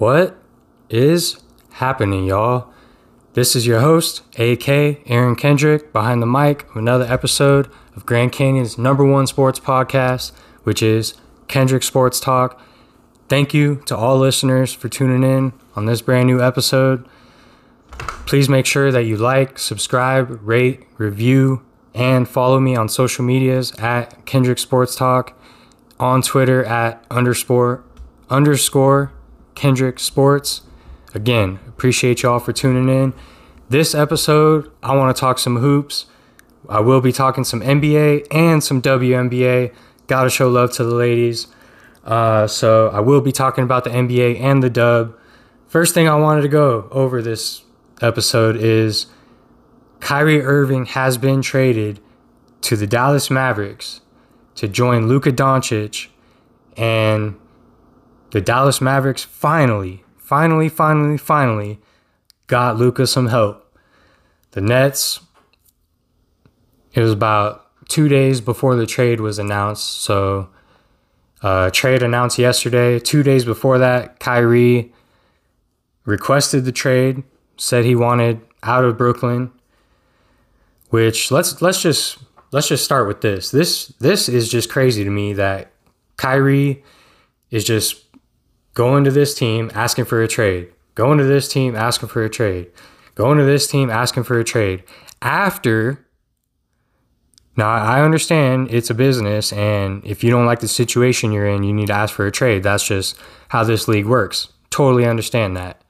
[0.00, 0.34] What
[0.88, 1.42] is
[1.72, 2.72] happening, y'all?
[3.34, 4.66] This is your host, AK
[5.10, 10.32] Aaron Kendrick, behind the mic of another episode of Grand Canyon's number one sports podcast,
[10.62, 11.18] which is
[11.48, 12.58] Kendrick Sports Talk.
[13.28, 17.06] Thank you to all listeners for tuning in on this brand new episode.
[18.24, 21.62] Please make sure that you like, subscribe, rate, review,
[21.92, 25.38] and follow me on social medias at Kendrick Sports Talk,
[25.98, 27.84] on Twitter at underscore
[28.30, 29.12] underscore
[29.54, 30.62] Kendrick Sports.
[31.14, 33.14] Again, appreciate y'all for tuning in.
[33.68, 36.06] This episode, I want to talk some hoops.
[36.68, 39.72] I will be talking some NBA and some WNBA.
[40.06, 41.46] Got to show love to the ladies.
[42.04, 45.16] Uh, so I will be talking about the NBA and the dub.
[45.66, 47.62] First thing I wanted to go over this
[48.00, 49.06] episode is
[50.00, 52.00] Kyrie Irving has been traded
[52.62, 54.00] to the Dallas Mavericks
[54.56, 56.08] to join Luka Doncic
[56.76, 57.38] and
[58.30, 61.78] the Dallas Mavericks finally, finally, finally, finally
[62.46, 63.78] got Luka some help.
[64.52, 65.20] The Nets,
[66.92, 70.02] it was about two days before the trade was announced.
[70.02, 70.48] So,
[71.42, 72.98] uh, trade announced yesterday.
[72.98, 74.92] Two days before that, Kyrie
[76.04, 77.22] requested the trade,
[77.56, 79.52] said he wanted out of Brooklyn.
[80.90, 82.18] Which let's let's just
[82.50, 83.52] let's just start with this.
[83.52, 85.70] This this is just crazy to me that
[86.16, 86.82] Kyrie
[87.50, 88.04] is just
[88.74, 92.30] going to this team asking for a trade, going to this team asking for a
[92.30, 92.70] trade,
[93.14, 94.82] going to this team asking for a trade
[95.22, 96.06] after.
[97.56, 101.62] Now, I understand it's a business, and if you don't like the situation you're in,
[101.62, 102.62] you need to ask for a trade.
[102.62, 103.18] That's just
[103.48, 104.48] how this league works.
[104.70, 105.82] Totally understand that.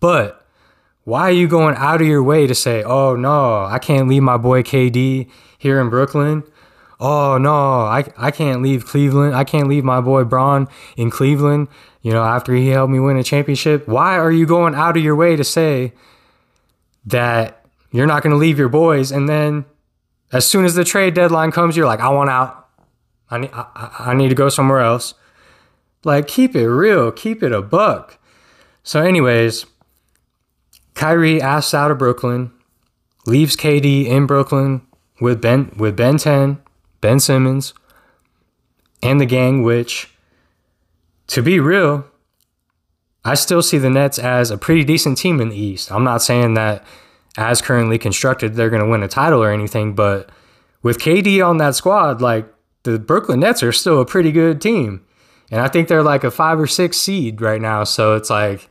[0.00, 0.44] But
[1.04, 4.24] why are you going out of your way to say, oh no, I can't leave
[4.24, 6.42] my boy KD here in Brooklyn?
[6.98, 9.34] Oh no, I, I can't leave Cleveland.
[9.34, 11.68] I can't leave my boy Bron in Cleveland
[12.06, 13.88] you know, after he helped me win a championship.
[13.88, 15.92] Why are you going out of your way to say
[17.04, 19.10] that you're not going to leave your boys?
[19.10, 19.64] And then
[20.30, 22.68] as soon as the trade deadline comes, you're like, I want out.
[23.28, 25.14] I need, I, I need to go somewhere else.
[26.04, 28.20] Like, keep it real, keep it a buck.
[28.84, 29.66] So, anyways,
[30.94, 32.52] Kyrie asks out of Brooklyn,
[33.26, 34.86] leaves KD in Brooklyn
[35.20, 36.62] with Ben with Ben 10,
[37.00, 37.74] Ben Simmons,
[39.02, 40.15] and the gang, which
[41.28, 42.06] to be real,
[43.24, 45.90] I still see the Nets as a pretty decent team in the East.
[45.90, 46.84] I'm not saying that
[47.36, 50.30] as currently constructed, they're going to win a title or anything, but
[50.82, 52.46] with KD on that squad, like
[52.84, 55.04] the Brooklyn Nets are still a pretty good team.
[55.50, 57.84] And I think they're like a five or six seed right now.
[57.84, 58.68] So it's like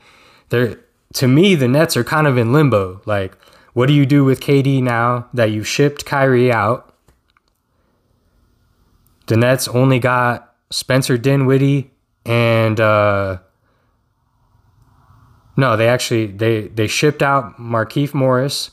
[0.50, 0.80] they're
[1.14, 3.02] to me, the Nets are kind of in limbo.
[3.06, 3.38] Like,
[3.74, 6.94] what do you do with KD now that you shipped Kyrie out?
[9.28, 11.92] The Nets only got Spencer Dinwiddie
[12.25, 13.40] and uh,
[15.58, 18.72] no, they actually they they shipped out Markieff Morris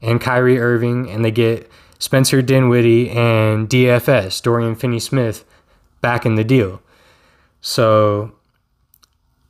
[0.00, 5.44] and Kyrie Irving, and they get Spencer Dinwiddie and DFS Dorian Finney-Smith
[6.00, 6.82] back in the deal.
[7.60, 8.32] So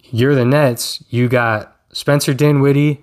[0.05, 1.03] you're the Nets.
[1.11, 3.03] You got Spencer Dinwiddie,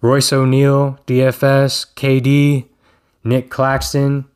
[0.00, 2.66] Royce O'Neale, DFS, KD,
[3.22, 4.26] Nick Claxton.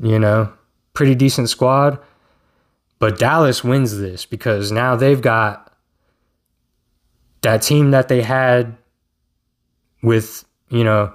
[0.00, 0.52] You know,
[0.92, 1.98] pretty decent squad.
[2.98, 5.72] But Dallas wins this because now they've got
[7.42, 8.76] that team that they had
[10.02, 11.12] with, you know,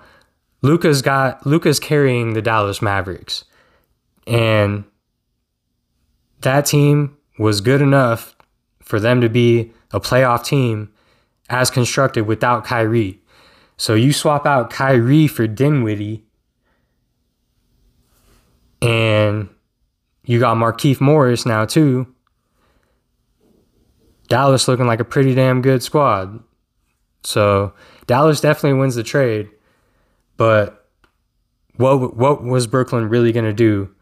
[0.62, 3.44] Luka's got Luka's carrying the Dallas Mavericks.
[4.26, 4.86] And
[6.40, 8.36] that team was good enough
[8.82, 10.92] for them to be a playoff team
[11.50, 13.20] as constructed without Kyrie.
[13.76, 16.24] So you swap out Kyrie for Dinwiddie
[18.82, 19.50] and
[20.26, 22.08] you got Markieff Morris now too.
[24.30, 26.42] Dallas looking like a pretty damn good squad.
[27.24, 27.74] So
[28.08, 29.50] Dallas definitely wins the trade.
[30.38, 30.88] But
[31.76, 33.94] what what was Brooklyn really going to do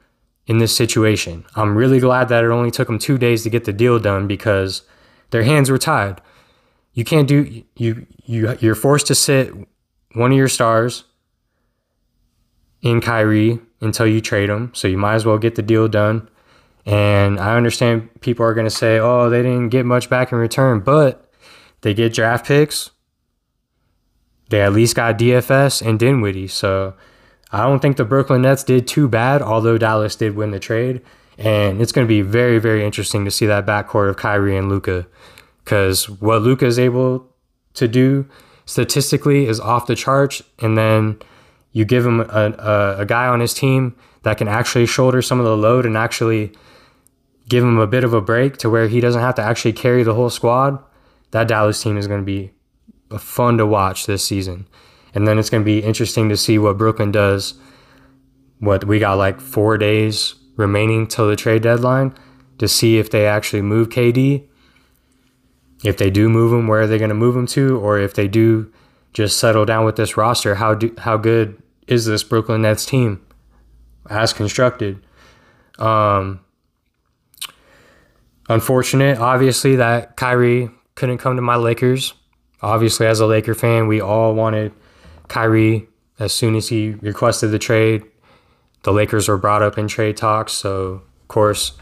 [0.47, 1.45] in this situation?
[1.55, 4.27] I'm really glad that it only took them 2 days to get the deal done
[4.27, 4.83] because
[5.31, 6.21] their hands were tied.
[6.93, 9.53] You can't do you you you're forced to sit
[10.13, 11.05] one of your stars
[12.81, 14.71] in Kyrie until you trade them.
[14.73, 16.29] So you might as well get the deal done.
[16.85, 20.37] And I understand people are going to say, oh, they didn't get much back in
[20.37, 21.29] return, but
[21.81, 22.91] they get draft picks.
[24.49, 26.47] They at least got DFS and Dinwiddie.
[26.47, 26.93] So
[27.51, 31.01] I don't think the Brooklyn Nets did too bad, although Dallas did win the trade.
[31.37, 34.69] And it's going to be very, very interesting to see that backcourt of Kyrie and
[34.69, 35.07] Luka.
[35.63, 37.27] Because what Luka is able
[37.75, 38.27] to do
[38.65, 40.41] statistically is off the charts.
[40.59, 41.19] And then
[41.71, 45.39] you give him a, a, a guy on his team that can actually shoulder some
[45.39, 46.51] of the load and actually
[47.47, 50.03] give him a bit of a break to where he doesn't have to actually carry
[50.03, 50.81] the whole squad,
[51.31, 52.51] that Dallas team is going to be
[53.17, 54.67] fun to watch this season.
[55.13, 57.55] And then it's going to be interesting to see what Brooklyn does.
[58.59, 62.13] What we got like four days remaining till the trade deadline
[62.59, 64.47] to see if they actually move KD.
[65.83, 67.79] If they do move him, where are they going to move him to?
[67.79, 68.71] Or if they do
[69.13, 71.60] just settle down with this roster, how do how good
[71.91, 73.21] is this Brooklyn Nets team
[74.09, 75.05] as constructed?
[75.77, 76.39] Um,
[78.47, 82.13] unfortunate, obviously, that Kyrie couldn't come to my Lakers.
[82.61, 84.71] Obviously, as a Laker fan, we all wanted
[85.27, 88.03] Kyrie as soon as he requested the trade.
[88.83, 91.73] The Lakers were brought up in trade talks, so of course,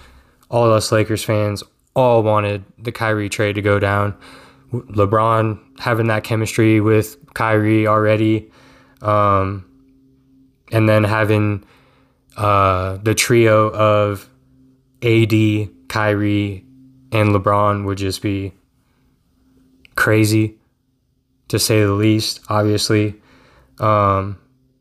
[0.49, 1.61] all of us Lakers fans
[1.95, 4.17] all wanted the Kyrie trade to go down.
[4.73, 8.51] LeBron having that chemistry with Kyrie already,
[9.01, 9.68] um,
[10.71, 11.63] and then having
[12.37, 14.29] uh, the trio of
[15.01, 15.33] AD,
[15.87, 16.65] Kyrie,
[17.11, 18.53] and LeBron would just be
[19.95, 20.57] crazy,
[21.47, 22.39] to say the least.
[22.49, 23.15] Obviously,
[23.79, 24.37] um,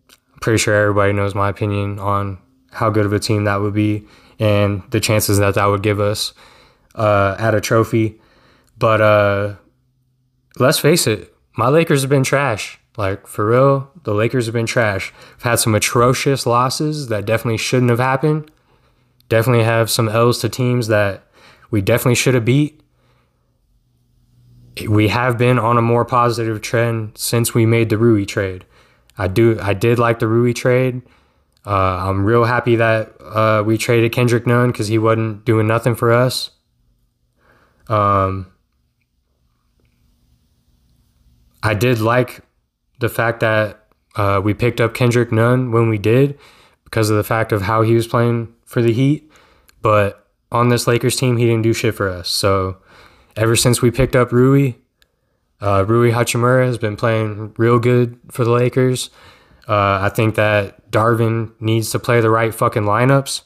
[0.08, 2.38] I'm pretty sure everybody knows my opinion on
[2.70, 4.06] how good of a team that would be
[4.38, 6.32] and the chances that that would give us
[6.94, 8.20] uh, at a trophy.
[8.78, 9.56] But uh,
[10.58, 12.78] let's face it, my Lakers have been trash.
[12.98, 15.14] Like for real, the Lakers have been trash.
[15.36, 18.50] I've had some atrocious losses that definitely shouldn't have happened.
[19.28, 21.22] Definitely have some L's to teams that
[21.70, 22.82] we definitely should have beat.
[24.88, 28.64] We have been on a more positive trend since we made the Rui trade.
[29.16, 31.02] I do I did like the Rui trade.
[31.64, 35.94] Uh, I'm real happy that uh, we traded Kendrick Nunn because he wasn't doing nothing
[35.94, 36.50] for us.
[37.88, 38.50] Um,
[41.62, 42.42] I did like
[42.98, 43.84] the fact that
[44.16, 46.38] uh, we picked up Kendrick Nunn when we did
[46.84, 49.30] because of the fact of how he was playing for the Heat.
[49.82, 52.28] But on this Lakers team, he didn't do shit for us.
[52.28, 52.78] So
[53.36, 54.74] ever since we picked up Rui,
[55.60, 59.10] uh, Rui Hachimura has been playing real good for the Lakers.
[59.68, 63.42] Uh, I think that Darvin needs to play the right fucking lineups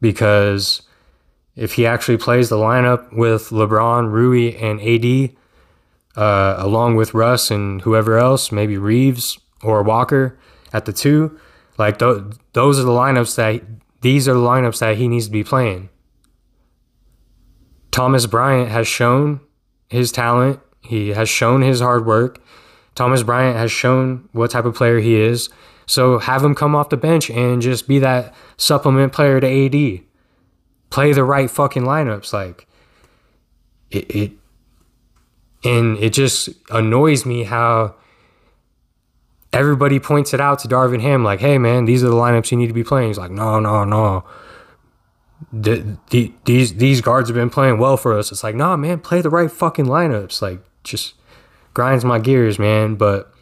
[0.00, 0.82] because
[1.56, 5.36] if he actually plays the lineup with LeBron, Rui, and AD,
[6.16, 10.38] uh, along with Russ and whoever else, maybe Reaves or Walker
[10.72, 11.38] at the two,
[11.78, 12.22] like th-
[12.52, 13.62] those are the lineups that
[14.00, 15.88] these are the lineups that he needs to be playing.
[17.90, 19.40] Thomas Bryant has shown
[19.88, 20.60] his talent.
[20.82, 22.40] He has shown his hard work.
[22.94, 25.48] Thomas Bryant has shown what type of player he is.
[25.86, 30.04] So have him come off the bench and just be that supplement player to AD.
[30.90, 32.32] Play the right fucking lineups.
[32.32, 32.66] Like
[33.90, 34.32] it, it
[35.68, 37.94] and it just annoys me how
[39.52, 42.56] everybody points it out to Darvin Ham, like, hey man, these are the lineups you
[42.56, 43.08] need to be playing.
[43.08, 44.24] He's like, no, no, no.
[45.52, 48.32] The, the, these these guards have been playing well for us.
[48.32, 50.42] It's like, nah, man, play the right fucking lineups.
[50.42, 51.14] Like, just
[51.74, 52.96] grinds my gears, man.
[52.96, 53.32] But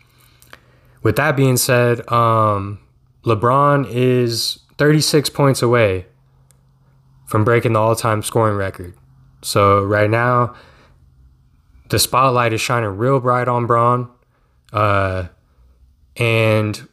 [1.02, 2.80] with that being said, um,
[3.24, 6.06] LeBron is 36 points away
[7.24, 8.94] from breaking the all-time scoring record.
[9.42, 10.54] So right now,
[11.88, 14.10] the spotlight is shining real bright on Bron,
[14.72, 15.28] uh,
[16.16, 16.88] and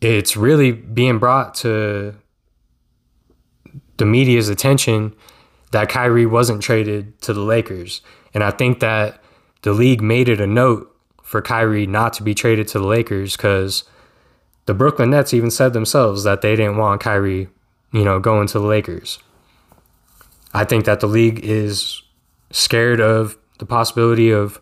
[0.00, 2.14] it's really being brought to
[3.96, 5.14] the media's attention
[5.72, 8.00] that Kyrie wasn't traded to the Lakers,
[8.34, 9.22] and I think that
[9.62, 13.36] the league made it a note for Kyrie not to be traded to the Lakers
[13.36, 13.84] because
[14.66, 17.48] the Brooklyn Nets even said themselves that they didn't want Kyrie,
[17.92, 19.18] you know, going to the Lakers.
[20.54, 22.02] I think that the league is
[22.50, 24.60] scared of the possibility of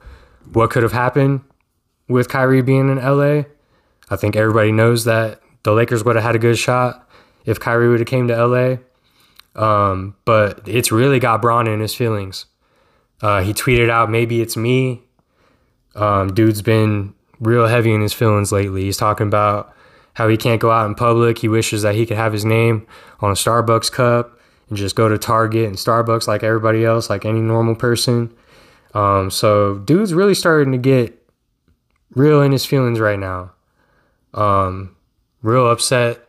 [0.53, 1.43] what could have happened
[2.09, 3.45] with Kyrie being in LA.
[4.09, 7.09] I think everybody knows that the Lakers would have had a good shot
[7.45, 8.77] if Kyrie would have came to LA.
[9.61, 12.47] Um, but it's really got Bron in his feelings.
[13.23, 15.03] Uh, he tweeted out, "Maybe it's me."
[15.95, 18.83] Um, dude's been real heavy in his feelings lately.
[18.83, 19.73] He's talking about
[20.15, 21.39] how he can't go out in public.
[21.39, 22.87] He wishes that he could have his name
[23.21, 24.36] on a Starbucks cup
[24.69, 28.35] and just go to Target and Starbucks like everybody else, like any normal person.
[28.95, 31.23] Um, so dude's really starting to get
[32.15, 33.53] real in his feelings right now.
[34.35, 34.97] Um,
[35.43, 36.29] real upset,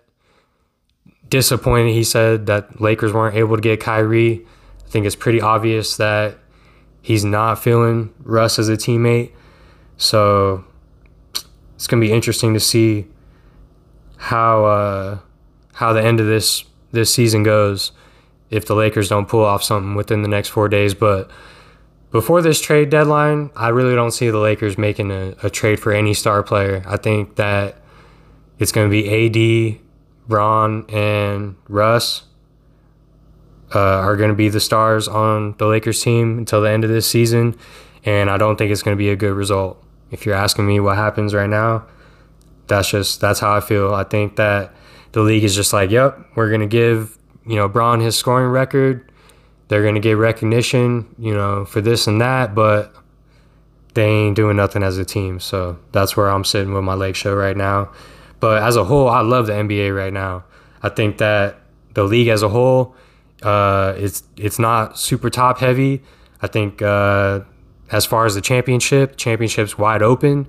[1.29, 1.93] disappointed.
[1.93, 4.45] He said that Lakers weren't able to get Kyrie.
[4.85, 6.37] I think it's pretty obvious that
[7.01, 9.31] he's not feeling Russ as a teammate.
[9.97, 10.63] So
[11.75, 13.07] it's gonna be interesting to see
[14.17, 15.19] how uh,
[15.73, 17.91] how the end of this this season goes
[18.49, 20.93] if the Lakers don't pull off something within the next four days.
[20.93, 21.29] But
[22.11, 25.91] before this trade deadline, I really don't see the Lakers making a, a trade for
[25.91, 26.83] any star player.
[26.87, 27.77] I think that
[28.59, 29.79] it's going to be AD,
[30.27, 32.23] Ron, and Russ.
[33.75, 36.89] uh, are going to be the stars on the Lakers team until the end of
[36.89, 37.55] this season,
[38.05, 39.83] and I don't think it's going to be a good result.
[40.11, 41.85] If you're asking me what happens right now,
[42.67, 43.93] that's just that's how I feel.
[43.93, 44.73] I think that
[45.11, 48.49] the league is just like, yep, we're going to give you know Bron his scoring
[48.49, 49.11] record.
[49.69, 52.95] They're to get recognition, you know, for this and that, but
[53.95, 55.39] they ain't doing nothing as a team.
[55.39, 57.91] So that's where I'm sitting with my Lake Show right now.
[58.39, 60.45] But as a whole, I love the NBA right now.
[60.81, 61.59] I think that
[61.95, 62.95] the league as a whole,
[63.41, 66.03] uh, it's it's not super top heavy.
[66.41, 67.41] I think uh,
[67.91, 70.47] as far as the championship, championship's wide open.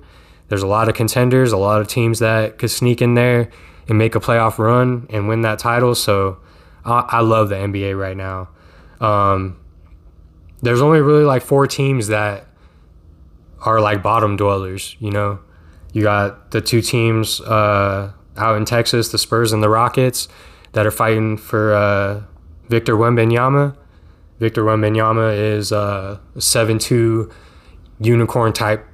[0.49, 3.49] There's a lot of contenders, a lot of teams that could sneak in there
[3.87, 5.95] and make a playoff run and win that title.
[5.95, 6.37] So
[6.85, 8.49] I, love the NBA right now.
[8.99, 9.59] Um,
[10.61, 12.45] there's only really like four teams that
[13.61, 14.95] are like bottom dwellers.
[14.99, 15.39] You know,
[15.93, 20.27] you got the two teams uh, out in Texas, the Spurs and the Rockets,
[20.73, 22.23] that are fighting for uh,
[22.67, 23.75] Victor Wembanyama.
[24.39, 27.29] Victor Wembanyama is a seven-two
[27.99, 28.85] unicorn type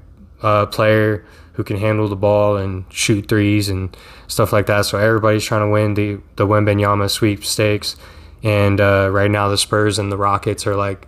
[0.42, 3.95] uh, player who can handle the ball and shoot threes and
[4.27, 4.85] stuff like that.
[4.85, 7.95] So everybody's trying to win the the Wembanyama sweepstakes.
[8.43, 11.07] And uh, right now, the Spurs and the Rockets are like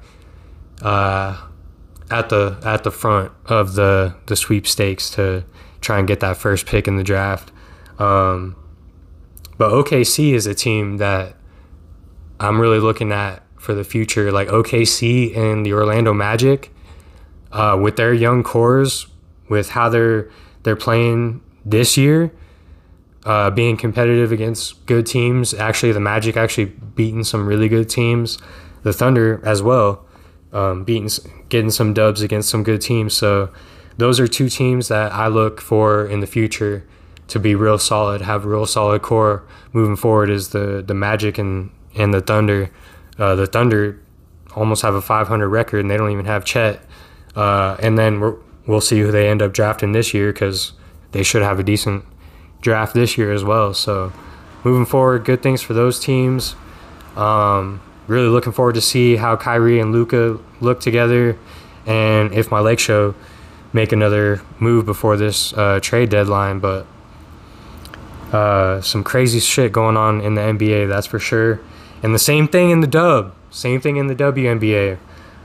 [0.82, 1.40] uh,
[2.10, 5.44] at the at the front of the the sweepstakes to
[5.82, 7.52] try and get that first pick in the draft.
[8.00, 8.56] Um,
[9.58, 11.36] but OKC is a team that
[12.40, 14.32] I'm really looking at for the future.
[14.32, 16.72] Like OKC and the Orlando Magic,
[17.52, 19.08] uh, with their young cores,
[19.50, 20.30] with how they're
[20.64, 22.32] they're playing this year,
[23.26, 25.54] uh, being competitive against good teams.
[25.54, 28.38] Actually, the Magic actually beating some really good teams.
[28.84, 30.06] The Thunder as well,
[30.54, 31.10] um, beating
[31.50, 33.14] getting some dubs against some good teams.
[33.14, 33.50] So
[33.98, 36.86] those are two teams that I look for in the future
[37.28, 40.30] to be real solid, have real solid core moving forward.
[40.30, 42.72] Is the the Magic and and the Thunder.
[43.18, 44.00] Uh, the Thunder
[44.56, 46.80] almost have a 500 record, and they don't even have Chet.
[47.36, 48.38] Uh, and then
[48.68, 50.74] we will see who they end up drafting this year because
[51.14, 52.04] they should have a decent
[52.62, 53.74] draft this year as well.
[53.74, 54.12] So
[54.64, 56.56] moving forward, good things for those teams.
[57.16, 61.38] Um, really looking forward to see how Kyrie and Luka look together,
[61.86, 63.16] and if my Lake Show
[63.74, 66.60] make another move before this uh, trade deadline.
[66.60, 66.86] But
[68.32, 71.62] uh, some crazy shit going on in the NBA, that's for sure.
[72.04, 74.98] And the same thing in the dub, same thing in the WNBA.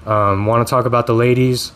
[0.06, 1.72] Um, Want to talk about the ladies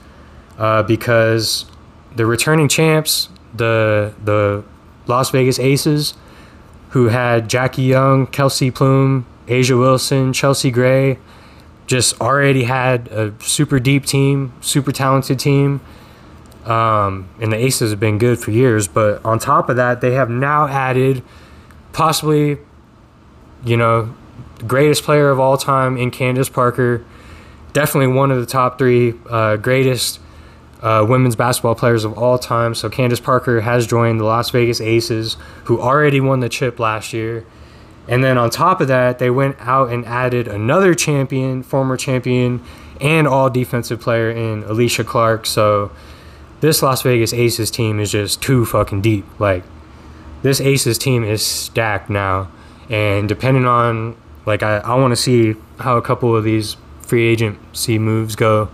[0.59, 1.67] uh, because
[2.15, 4.65] the returning champs, the the
[5.07, 6.15] Las Vegas Aces,
[6.91, 11.19] who had Jackie Young, Kelsey Plum, A'ja Wilson, Chelsea Gray,
[11.87, 15.81] just already had a super deep team, super talented team.
[16.65, 18.89] Um, and the Aces have been good for years.
[18.89, 21.23] But on top of that, they have now added
[21.93, 22.59] possibly,
[23.65, 24.15] you know,
[24.67, 27.05] greatest player of all time in Candace Parker.
[27.73, 30.19] Definitely one of the top three uh, greatest
[30.87, 32.73] uh, women's basketball players of all time.
[32.73, 37.13] So Candace Parker has joined the Las Vegas Aces, who already won the chip last
[37.13, 37.45] year.
[38.07, 42.63] And then on top of that, they went out and added another champion, former champion,
[43.01, 45.45] and all defensive player in Alysha Clark.
[45.45, 45.91] So
[46.61, 49.25] this Las Vegas Aces team is just too fucking deep.
[49.41, 49.65] Like
[50.43, 52.49] this Aces team is stacked now.
[52.89, 54.17] And depending on
[54.47, 58.69] like I, I want to see how a couple of these free agency moves go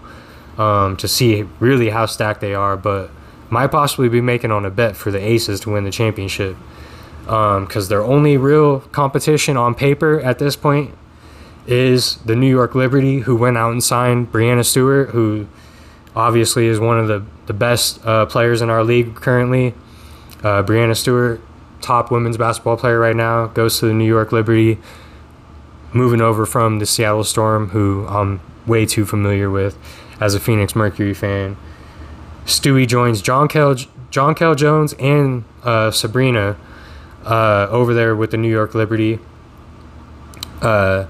[0.58, 2.76] um, to see really how stacked they are.
[2.76, 3.10] But
[3.52, 6.56] might possibly be making on a bet for the Aces to win the championship
[7.24, 10.92] because um, their only real competition on paper at this point
[11.66, 15.46] is the New York Liberty, who went out and signed Breanna Stewart, who
[16.16, 19.74] obviously is one of the, the best uh, players in our league currently.
[20.42, 21.40] Uh, Breanna Stewart,
[21.80, 24.78] top women's basketball player right now, goes to the New York Liberty,
[25.92, 29.76] moving over from the Seattle Storm, who I'm way too familiar with
[30.22, 31.56] as a Phoenix Mercury fan.
[32.44, 36.56] Stewie joins John Jonquel, John Kell Jones and uh, Sabrina
[37.24, 39.18] uh, over there with the New York Liberty.
[40.60, 41.06] Uh,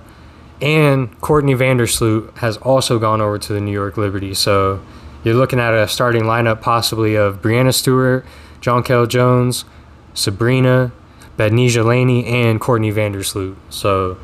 [0.63, 4.33] and Courtney Vandersloot has also gone over to the New York Liberty.
[4.33, 4.83] So
[5.25, 8.25] you're looking at a starting lineup possibly of Breanna Stewart,
[8.63, 9.67] John Jonquel Jones,
[10.15, 10.91] Sabrina,
[11.37, 13.57] Betnijah Laney, and Courtney Vandersloot.
[13.69, 14.17] So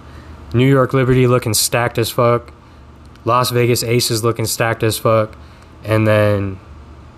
[0.54, 2.52] New York Liberty looking stacked as fuck.
[3.28, 5.36] Las Vegas Aces looking stacked as fuck.
[5.84, 6.58] And then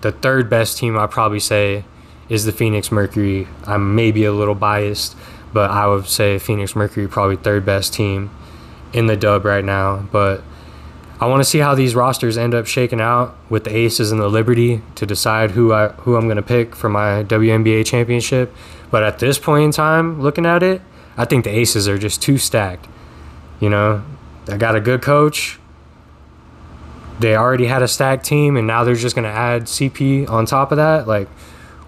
[0.01, 1.85] the third best team I'd probably say
[2.29, 3.47] is the Phoenix Mercury.
[3.65, 5.15] I'm maybe a little biased,
[5.53, 8.29] but I would say Phoenix Mercury probably third best team
[8.93, 10.07] in the dub right now.
[10.11, 10.43] But
[11.21, 14.19] I want to see how these rosters end up shaking out with the Aces and
[14.19, 18.53] the Liberty to decide who I who I'm to pick for my WNBA championship.
[18.89, 20.81] But at this point in time, looking at it,
[21.15, 22.87] I think the Aces are just too stacked.
[23.61, 24.03] You know,
[24.45, 25.59] They got a good coach.
[27.21, 30.71] They already had a stacked team, and now they're just gonna add CP on top
[30.71, 31.07] of that.
[31.07, 31.27] Like,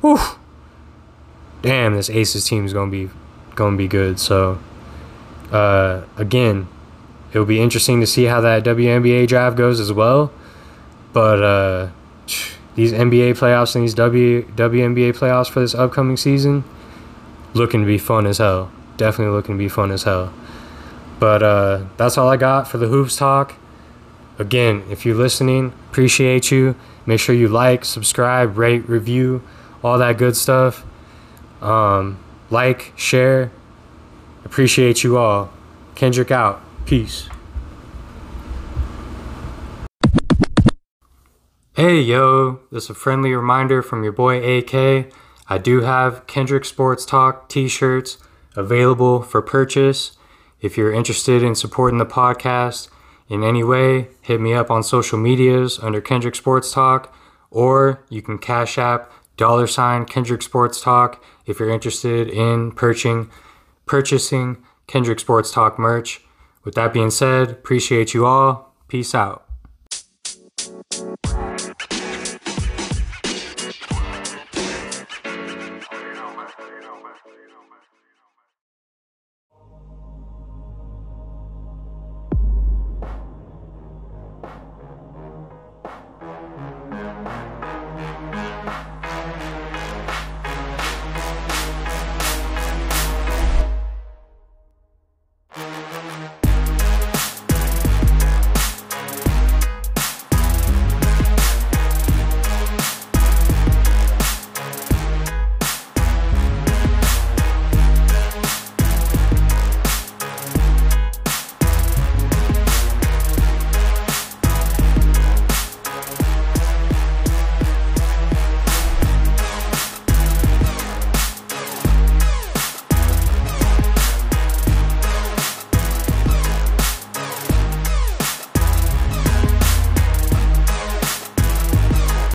[0.02, 0.20] whew,
[1.63, 3.10] damn, this Aces team is gonna be
[3.56, 4.20] gonna be good.
[4.20, 4.60] So,
[5.52, 6.68] uh, again,
[7.32, 10.32] it'll be interesting to see how that WNBA draft goes as well.
[11.13, 11.90] But uh,
[12.75, 16.63] these NBA playoffs and these W WNBA playoffs for this upcoming season,
[17.56, 18.72] looking to be fun as hell.
[18.98, 20.32] Definitely looking to be fun as hell.
[21.20, 23.56] But uh, that's all I got for the hoops talk.
[24.40, 26.75] Again, if you're listening, appreciate you.
[27.06, 29.44] Make sure you like, subscribe, rate, review,
[29.84, 30.86] all that good stuff.
[31.62, 33.52] Um, like, share.
[34.46, 35.52] Appreciate you all.
[35.96, 36.62] Kendrick out.
[36.86, 37.30] Peace.
[41.75, 45.12] Hey yo, this is a friendly reminder from your boy AK.
[45.50, 48.20] I do have Kendrick Sports Talk t shirts
[48.56, 50.12] available for purchase.
[50.62, 52.90] If you're interested in supporting the podcast
[53.30, 57.15] in any way, hit me up on social medias under Kendrick Sports Talk,
[57.50, 63.30] or you can cash app dollar sign Kendrick Sports Talk if you're interested in purchasing
[63.86, 66.22] purchasing Kendrick Sports Talk merch.
[66.63, 68.74] With that being said, appreciate you all.
[68.88, 69.52] Peace out.